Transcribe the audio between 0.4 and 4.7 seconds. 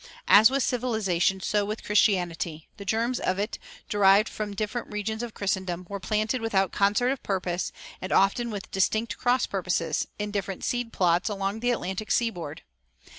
with civilization so with Christianity: the germs of it, derived from